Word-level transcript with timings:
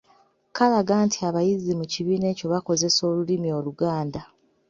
Kalaga 0.55 0.95
nti 1.07 1.19
abayizi 1.29 1.71
mu 1.79 1.85
kibiina 1.91 2.25
ekyo 2.33 2.45
bakozesa 2.53 2.99
Olulimi 3.09 3.49
Oluganda. 3.59 4.21